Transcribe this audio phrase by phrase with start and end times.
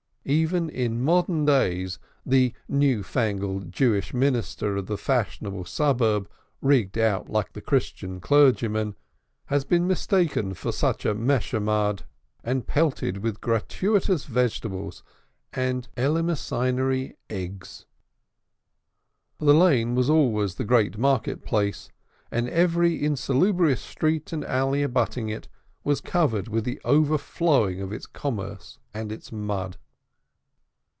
[0.23, 6.29] Even in modern days the new fangled Jewish minister of the fashionable suburb,
[6.61, 8.93] rigged out, like the Christian clergyman,
[9.47, 12.03] has been mistaken for such a Meshumad,
[12.43, 15.01] and pelted with gratuitous vegetables
[15.53, 17.87] and eleemosynary eggs.
[19.39, 21.89] The Lane was always the great market place,
[22.29, 25.47] and every insalubrious street and alley abutting on it
[25.83, 29.77] was covered with the overflowings of its commerce and its mud.